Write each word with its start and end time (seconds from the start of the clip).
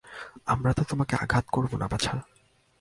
আমরা 0.45 0.71
তোমাকে 0.89 1.15
আঘাত 1.15 1.45
করব 1.51 1.71
না, 1.77 1.87
বাছা। 1.87 2.13